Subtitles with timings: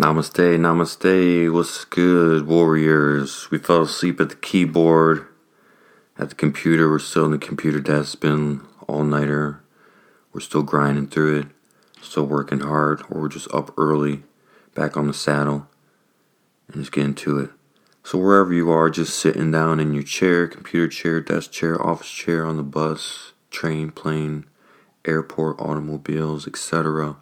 [0.00, 1.52] Namaste, namaste.
[1.52, 3.50] What's good, warriors?
[3.50, 5.26] We fell asleep at the keyboard,
[6.18, 6.88] at the computer.
[6.88, 8.18] We're still in the computer desk.
[8.18, 9.62] Been all nighter.
[10.32, 11.48] We're still grinding through it,
[12.00, 14.22] still working hard, or we're just up early,
[14.74, 15.68] back on the saddle,
[16.68, 17.50] and just getting to it.
[18.02, 22.10] So, wherever you are, just sitting down in your chair, computer chair, desk chair, office
[22.10, 24.46] chair, on the bus, train, plane,
[25.04, 27.18] airport, automobiles, etc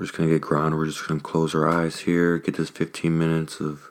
[0.00, 0.78] we're just to get grounded.
[0.78, 3.90] We're just to close our eyes here, get this 15 minutes of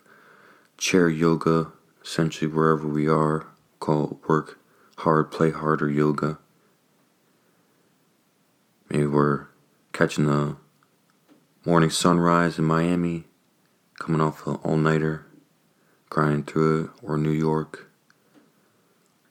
[0.75, 1.71] chair yoga,
[2.03, 3.45] essentially wherever we are.
[3.79, 4.57] Call work
[4.97, 6.39] hard, play harder yoga.
[8.89, 9.49] Maybe we're
[9.93, 10.55] catching the
[11.63, 13.25] morning sunrise in Miami,
[13.99, 15.27] coming off an all nighter,
[16.09, 17.91] grinding through it, or New York,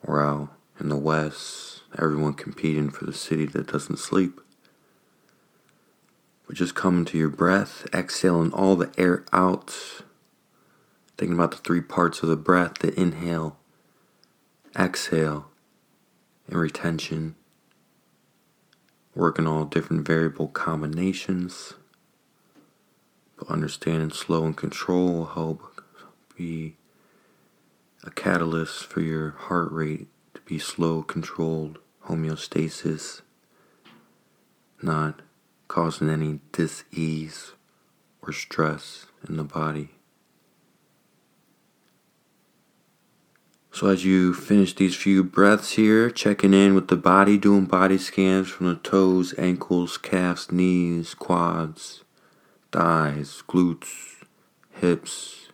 [0.07, 4.41] or out in the West, everyone competing for the city that doesn't sleep.
[6.49, 10.03] But just come to your breath, exhaling all the air out.
[11.19, 13.59] Thinking about the three parts of the breath the inhale,
[14.75, 15.51] exhale,
[16.47, 17.35] and retention.
[19.15, 21.75] Working all different variable combinations.
[23.37, 25.83] But understanding slow and control will help
[26.35, 26.77] be
[28.03, 33.21] a catalyst for your heart rate to be slow, controlled, homeostasis,
[34.81, 35.21] not
[35.69, 37.53] causing any dis-ease
[38.23, 39.91] or stress in the body.
[43.71, 47.99] So, as you finish these few breaths here, checking in with the body, doing body
[47.99, 52.03] scans from the toes, ankles, calves, knees, quads,
[52.73, 54.25] thighs, glutes,
[54.73, 55.49] hips,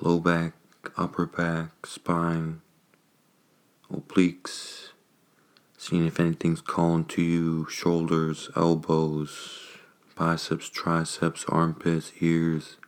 [0.00, 0.52] low back,
[0.96, 2.60] upper back, spine,
[3.92, 4.90] obliques,
[5.86, 9.76] Seeing if anything's calling to you shoulders, elbows,
[10.16, 12.78] biceps, triceps, armpits, ears,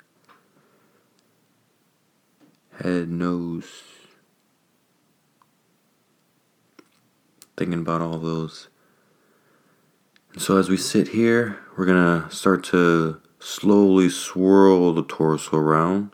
[2.82, 3.82] head, nose.
[7.58, 8.68] Thinking about all those.
[10.32, 15.58] And so as we sit here, we're going to start to slowly swirl the torso
[15.58, 16.12] around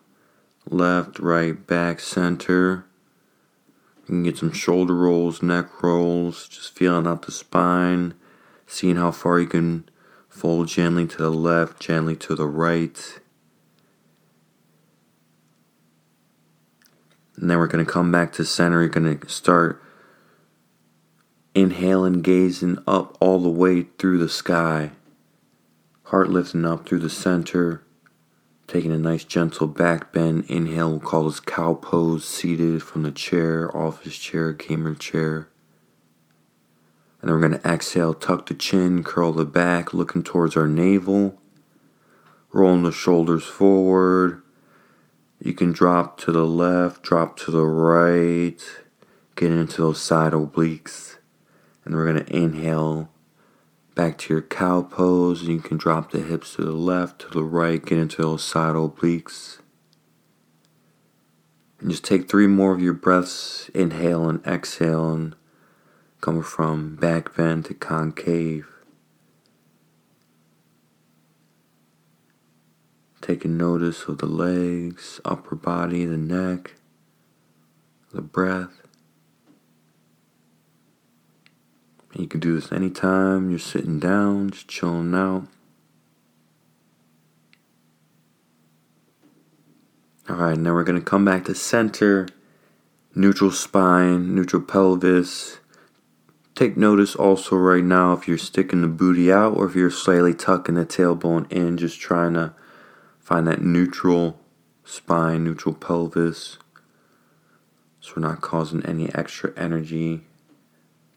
[0.68, 2.86] left, right, back, center
[4.12, 8.12] you can get some shoulder rolls, neck rolls, just feeling out the spine,
[8.66, 9.88] seeing how far you can
[10.28, 13.20] fold gently to the left, gently to the right.
[17.36, 18.80] And then we're going to come back to center.
[18.80, 19.82] You're going to start
[21.54, 24.90] inhaling, gazing up all the way through the sky.
[26.04, 27.82] Heart lifting up through the center.
[28.72, 30.46] Taking a nice gentle back bend.
[30.48, 35.50] Inhale, we'll call this cow pose, seated from the chair, office chair, gamer chair.
[37.20, 40.66] And then we're going to exhale, tuck the chin, curl the back, looking towards our
[40.66, 41.38] navel.
[42.50, 44.40] Rolling the shoulders forward.
[45.38, 48.58] You can drop to the left, drop to the right,
[49.36, 51.18] get into those side obliques.
[51.84, 53.10] And then we're going to inhale,
[53.94, 55.42] back to your cow pose.
[55.42, 58.44] And you can drop the hips to the left, to the right, get into those
[58.44, 59.58] side obliques.
[61.80, 65.34] And just take three more of your breaths, inhale and exhale, and
[66.20, 68.68] come from back bend to concave.
[73.20, 76.74] Taking notice of the legs, upper body, the neck,
[78.12, 78.82] the breath.
[82.14, 85.46] You can do this anytime you're sitting down, just chilling out.
[90.28, 92.28] Alright, now we're going to come back to center,
[93.14, 95.58] neutral spine, neutral pelvis.
[96.54, 100.34] Take notice also right now if you're sticking the booty out or if you're slightly
[100.34, 102.54] tucking the tailbone in, just trying to
[103.18, 104.38] find that neutral
[104.84, 106.58] spine, neutral pelvis.
[108.00, 110.24] So we're not causing any extra energy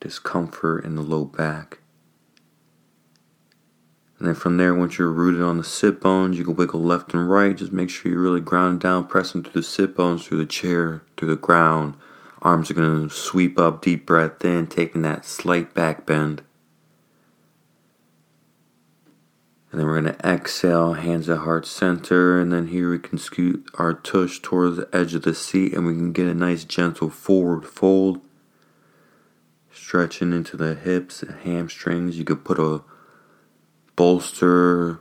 [0.06, 1.80] discomfort in the low back.
[4.20, 7.14] And then from there, once you're rooted on the sit bones, you can wiggle left
[7.14, 7.56] and right.
[7.56, 11.04] Just make sure you're really grounded down, pressing through the sit bones, through the chair,
[11.18, 11.96] through the ground.
[12.42, 16.44] Arms are going to sweep up, deep breath in, taking that slight back bend.
[19.72, 22.40] And then we're going to exhale, hands at heart center.
[22.40, 25.86] And then here we can scoot our tush towards the edge of the seat and
[25.86, 28.22] we can get a nice gentle forward fold
[29.86, 32.18] stretching into the hips and hamstrings.
[32.18, 32.82] You could put a
[33.96, 35.00] bolster,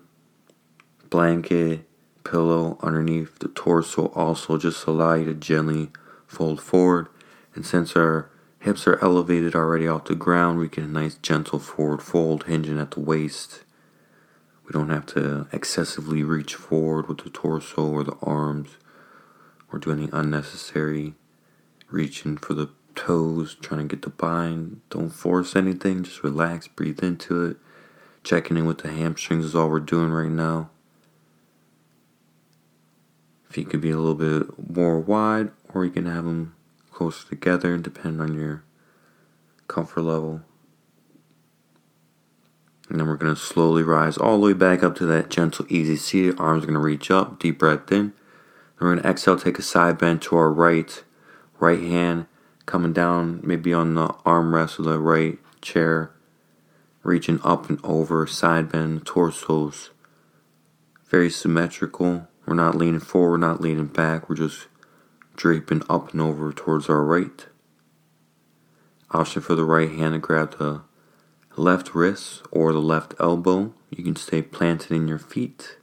[1.08, 1.88] blanket,
[2.22, 5.88] pillow underneath the torso, also just allow you to gently
[6.26, 7.08] fold forward.
[7.54, 11.60] And since our hips are elevated already off the ground, we get a nice gentle
[11.60, 13.64] forward fold hinging at the waist.
[14.66, 18.76] We don't have to excessively reach forward with the torso or the arms
[19.72, 21.14] or do any unnecessary
[21.90, 24.80] reaching for the toes, trying to get the bind.
[24.90, 27.56] Don't force anything, just relax, breathe into it.
[28.22, 30.70] Checking in with the hamstrings is all we're doing right now.
[33.50, 36.54] Feet could be a little bit more wide, or you can have them
[36.90, 38.64] closer together, depending on your
[39.68, 40.40] comfort level.
[42.88, 45.66] And then we're going to slowly rise all the way back up to that gentle,
[45.68, 46.34] easy seat.
[46.38, 48.08] Arms are going to reach up, deep breath in.
[48.08, 48.12] Then
[48.80, 51.02] we're going to exhale, take a side bend to our right.
[51.60, 52.26] Right hand
[52.66, 56.10] coming down, maybe on the armrest of the right chair.
[57.02, 59.90] Reaching up and over, side bend, torsos.
[61.06, 62.28] Very symmetrical.
[62.46, 64.28] We're not leaning forward, not leaning back.
[64.28, 64.68] We're just
[65.36, 67.46] draping up and over towards our right.
[69.10, 70.82] Option for the right hand to grab the
[71.56, 73.74] left wrist or the left elbow.
[73.90, 75.76] You can stay planted in your feet.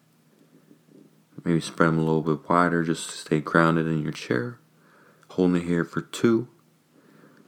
[1.44, 4.60] Maybe spread them a little bit wider just to stay grounded in your chair.
[5.30, 6.50] Holding it here for two.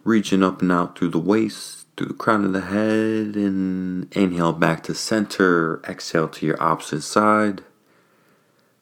[0.03, 4.53] Reaching up and out through the waist, through the crown of the head, and inhale
[4.53, 5.81] back to center.
[5.88, 7.63] Exhale to your opposite side.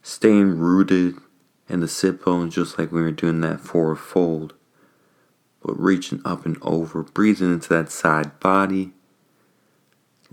[0.02, 1.16] Staying rooted
[1.70, 4.56] in the sit bones just like we were doing that forward fold.
[5.64, 8.94] But reaching up and over, breathing into that side body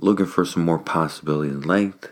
[0.01, 2.11] looking for some more possibility in length.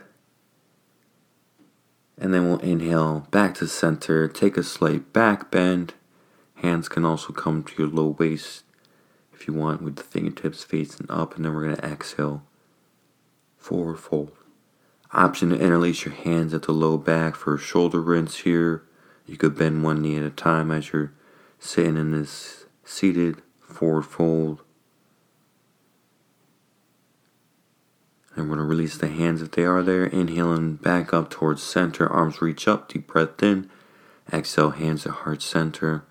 [2.18, 5.94] And then we'll inhale back to center, take a slight back bend.
[6.56, 8.64] Hands can also come to your low waist
[9.46, 11.36] you want, with the fingertips facing up.
[11.36, 12.42] And then we're going to exhale,
[13.56, 14.32] forward fold.
[15.12, 18.82] Option to interlace your hands at the low back for a shoulder rinse here.
[19.26, 21.12] You could bend one knee at a time as you're
[21.58, 24.62] sitting in this seated forward fold.
[28.34, 30.04] And we're going to release the hands if they are there.
[30.04, 32.06] Inhaling back up towards center.
[32.06, 32.88] Arms reach up.
[32.88, 33.70] Deep breath in.
[34.30, 36.04] Exhale, hands at heart center.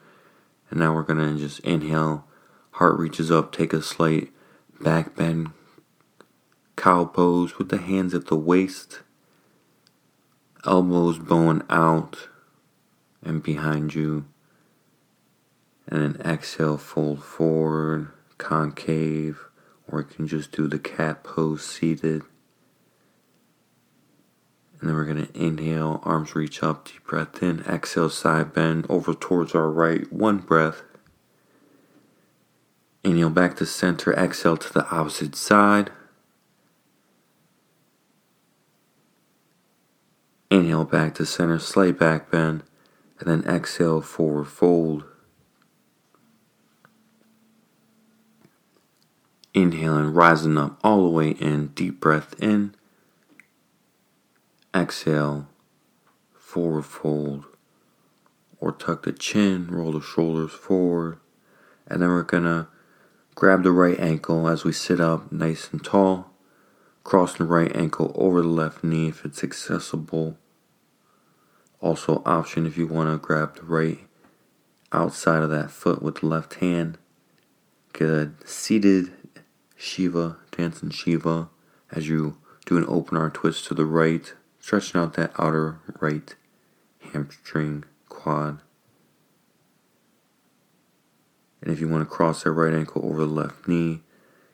[0.71, 2.25] And now we're going to just inhale.
[2.75, 3.51] Heart reaches up.
[3.51, 4.31] Take a slight
[4.79, 5.51] back bend.
[6.75, 9.01] Cow pose with the hands at the waist.
[10.65, 12.29] Elbows bowing out
[13.21, 14.25] and behind you.
[15.87, 19.45] And then exhale, fold forward, concave
[19.87, 22.23] or you can just do the cat pose seated.
[24.79, 28.85] And then we're going to inhale, arms reach up, deep breath in, exhale, side bend
[28.89, 30.81] over towards our right, one breath.
[33.05, 35.91] Inhale back to center, exhale to the opposite side.
[40.49, 42.63] Inhale back to center, slight back bend,
[43.19, 45.03] and then exhale, forward fold.
[49.53, 51.67] Inhaling, rising up all the way in.
[51.67, 52.73] Deep breath in.
[54.73, 55.47] Exhale,
[56.33, 57.45] forward fold.
[58.59, 61.19] Or tuck the chin, roll the shoulders forward.
[61.85, 62.69] And then we're gonna
[63.35, 66.31] grab the right ankle as we sit up nice and tall.
[67.03, 70.37] Cross the right ankle over the left knee if it's accessible.
[71.81, 73.99] Also, option if you want to grab the right
[74.91, 76.97] outside of that foot with the left hand.
[77.93, 78.35] Good.
[78.47, 79.11] Seated
[79.75, 81.49] Shiva, dancing Shiva,
[81.91, 86.33] as you do an open arm twist to the right, stretching out that outer right
[87.11, 88.61] hamstring quad.
[91.65, 94.03] And if you want to cross that right ankle over the left knee,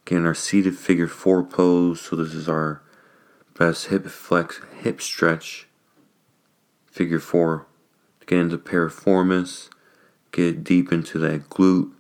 [0.08, 2.00] again, our seated figure four pose.
[2.00, 2.82] So this is our
[3.60, 5.68] best hip flex, hip stretch.
[6.86, 7.68] Figure four.
[8.26, 9.70] Get into piriformis,
[10.32, 11.92] get deep into that glute.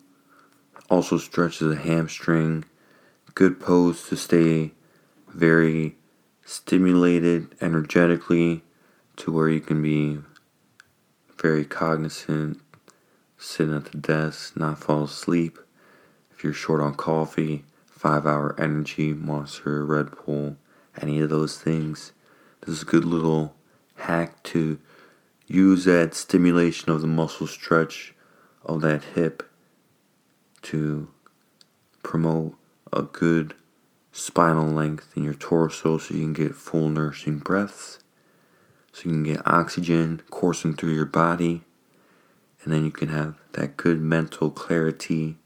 [0.90, 2.64] Also stretches the hamstring
[3.34, 4.72] good pose to stay
[5.28, 5.96] very
[6.46, 8.64] stimulated energetically
[9.16, 10.20] to where you can be
[11.38, 12.62] very cognizant,
[13.42, 15.58] sitting at the desk, not fall asleep.
[16.32, 20.58] If you're short on coffee, five hour energy, monster, Red Bull,
[21.02, 22.14] any of those things,
[22.62, 23.56] this is a good little
[23.96, 24.80] hack to
[25.48, 28.14] use that stimulation of the muscle stretch
[28.64, 29.44] of that hip
[30.62, 31.10] to
[32.04, 32.56] promote
[32.94, 33.56] a good
[34.12, 38.00] spinal length in your torso so you can get full nourishing breaths,
[38.92, 41.64] so you can get oxygen coursing through your body,
[42.64, 45.38] and then you can have that good mental clarity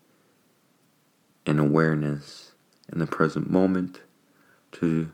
[1.45, 2.51] and awareness
[2.91, 4.01] in the present moment
[4.73, 5.11] to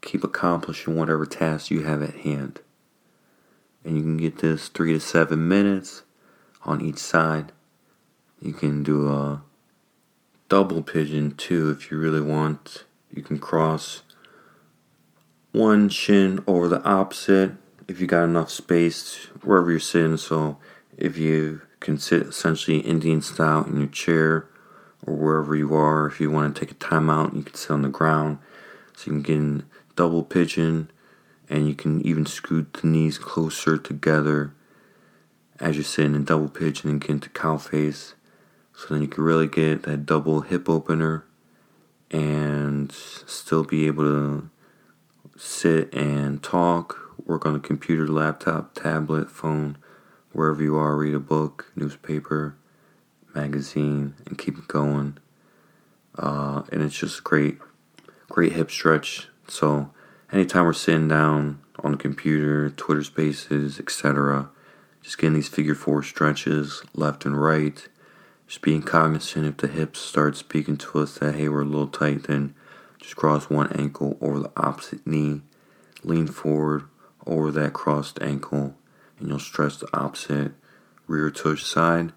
[0.00, 2.60] keep accomplishing whatever task you have at hand.
[3.84, 6.02] And you can get this three to seven minutes
[6.62, 7.52] on each side.
[8.40, 9.42] You can do a
[10.48, 12.84] double pigeon too if you really want.
[13.12, 14.02] You can cross
[15.52, 17.52] one shin over the opposite
[17.86, 20.16] if you got enough space wherever you're sitting.
[20.16, 20.58] So
[20.98, 24.48] if you can sit essentially Indian style in your chair
[25.06, 27.70] or wherever you are, if you want to take a time out, you can sit
[27.70, 28.38] on the ground.
[28.96, 29.64] So you can get in
[29.96, 30.90] double pigeon
[31.48, 34.52] and you can even scoot the knees closer together
[35.60, 38.14] as you're sitting in double pigeon and get into cow face.
[38.74, 41.24] So then you can really get that double hip opener
[42.10, 44.50] and still be able to
[45.36, 49.76] sit and talk, work on a computer, laptop, tablet, phone,
[50.34, 52.56] wherever you are, read a book, newspaper,
[53.34, 55.18] magazine, and keep it going.
[56.16, 57.58] Uh, and it's just great,
[58.28, 59.28] great hip stretch.
[59.48, 59.90] So
[60.32, 64.50] anytime we're sitting down on the computer, Twitter Spaces, etc.,
[65.02, 67.86] just getting these figure four stretches left and right.
[68.46, 71.88] Just being cognizant if the hips start speaking to us that hey we're a little
[71.88, 72.54] tight, then
[72.98, 75.42] just cross one ankle over the opposite knee,
[76.02, 76.84] lean forward
[77.26, 78.76] over that crossed ankle,
[79.18, 80.52] and you'll stretch the opposite
[81.06, 82.12] rear tush side,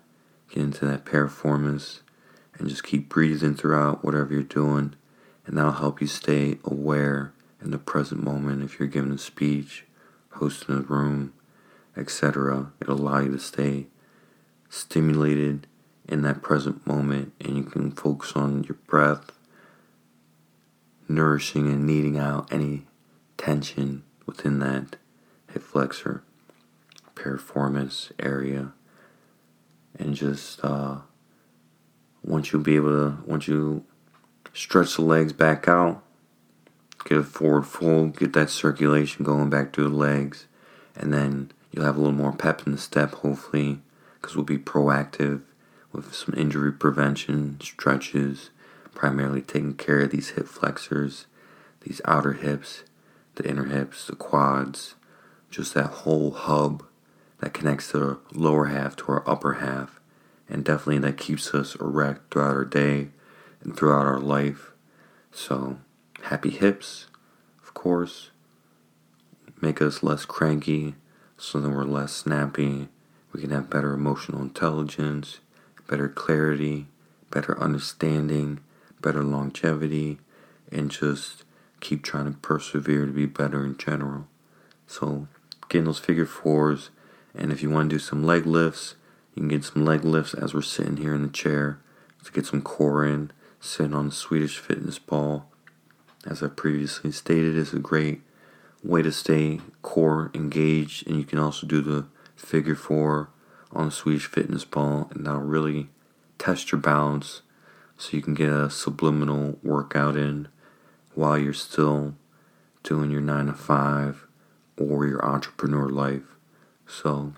[0.49, 1.99] get into that piriformis,
[2.57, 4.95] and just keep breathing throughout whatever you're doing,
[5.45, 9.85] and that'll help you stay aware in the present moment if you're giving a speech,
[10.31, 11.33] hosting a room,
[11.95, 12.71] etc.
[12.81, 13.87] It'll allow you to stay
[14.69, 15.67] stimulated
[16.07, 19.31] in that present moment, and you can focus on your breath,
[21.09, 22.85] nourishing and kneading out any
[23.37, 24.97] tension within that
[25.51, 26.23] hip flexor,
[27.17, 28.71] piriformis area,
[29.97, 30.97] and just uh,
[32.23, 33.83] once you be able to, once you
[34.53, 36.03] stretch the legs back out,
[37.05, 40.45] get a forward fold, get that circulation going back to the legs,
[40.95, 43.79] and then you'll have a little more pep in the step, hopefully,
[44.15, 45.41] because we'll be proactive
[45.91, 48.49] with some injury prevention stretches,
[48.93, 51.25] primarily taking care of these hip flexors,
[51.81, 52.83] these outer hips,
[53.35, 54.95] the inner hips, the quads,
[55.49, 56.83] just that whole hub
[57.39, 59.99] that connects the lower half to our upper half,
[60.49, 63.09] and definitely that keeps us erect throughout our day
[63.61, 64.71] and throughout our life.
[65.31, 65.77] So,
[66.23, 67.07] happy hips,
[67.63, 68.31] of course,
[69.61, 70.95] make us less cranky
[71.37, 72.89] so that we're less snappy.
[73.31, 75.39] We can have better emotional intelligence,
[75.87, 76.87] better clarity,
[77.29, 78.59] better understanding,
[79.01, 80.19] better longevity,
[80.71, 81.43] and just
[81.79, 84.27] keep trying to persevere to be better in general.
[84.87, 85.27] So,
[85.69, 86.89] getting those figure fours,
[87.35, 88.95] and if you want to do some leg lifts,
[89.35, 91.79] you can get some leg lifts as we're sitting here in the chair
[92.23, 95.45] to get some core in, sitting on the Swedish fitness ball.
[96.25, 98.21] As I previously stated, is a great
[98.83, 102.05] way to stay core engaged, and you can also do the
[102.35, 103.29] figure four
[103.71, 105.89] on the Swedish fitness ball, and that'll really
[106.37, 107.41] test your balance
[107.97, 110.47] so you can get a subliminal workout in
[111.15, 112.15] while you're still
[112.83, 114.27] doing your 9 to 5
[114.77, 116.36] or your entrepreneur life.
[116.89, 117.33] So,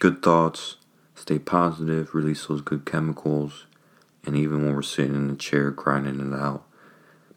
[0.00, 0.76] good thoughts,
[1.14, 3.64] stay positive, release those good chemicals,
[4.26, 6.64] and even when we're sitting in the chair grinding it out,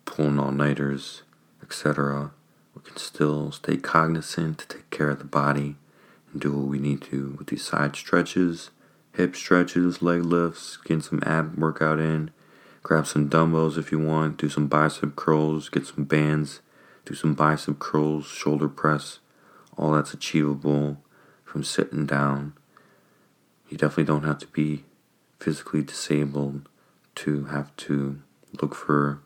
[0.04, 1.24] pulling all nighters,
[1.64, 2.32] etc.,
[2.76, 5.78] we can still stay cognizant to take care of the body
[6.34, 8.70] and do what we need to with these side stretches,
[9.14, 12.32] hip stretches, leg lifts, getting some ab workout in.
[12.84, 16.60] Grab some dumbbells if you want, do some bicep curls, get some bands,
[17.06, 19.20] do some bicep curls, shoulder press.
[19.78, 20.98] All that's achievable
[21.56, 22.52] from sitting down.
[23.70, 24.84] You definitely don't have to be
[25.40, 26.68] physically disabled
[27.16, 28.22] to have to
[28.62, 29.22] look for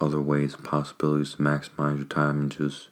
[0.00, 2.88] other ways, possibilities to maximize your time and just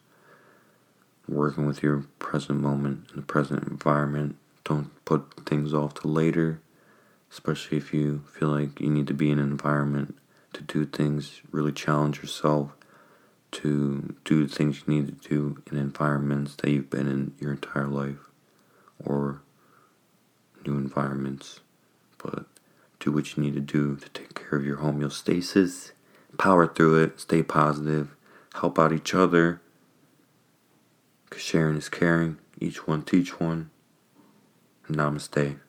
[1.27, 4.37] working with your present moment and the present environment.
[4.63, 6.61] Don't put things off to later,
[7.33, 10.15] especially if you feel like you need to be in an environment
[10.53, 12.71] to do things, really challenge yourself
[13.51, 17.51] to do the things you need to do in environments that you've been in your
[17.51, 18.29] entire life
[19.05, 19.41] or
[20.65, 21.59] new environments.
[22.17, 22.45] But
[22.99, 25.91] do what you need to do to take care of your homeostasis
[26.37, 28.15] power through it, stay positive,
[28.55, 29.61] help out each other.
[31.25, 32.37] Because sharing is caring.
[32.59, 33.71] Each one teach one.
[34.89, 35.59] Namaste.